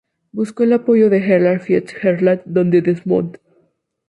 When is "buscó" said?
0.31-0.63